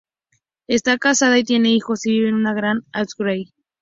Está 0.65 0.97
casada 0.97 1.37
y 1.37 1.43
tiene 1.43 1.69
hijos, 1.69 2.07
y 2.07 2.13
vive 2.13 2.29
en 2.29 2.33
una 2.33 2.55
granja 2.55 2.87
en 2.95 3.01
Anglesey. 3.19 3.53